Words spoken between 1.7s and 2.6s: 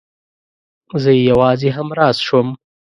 همراز شوم.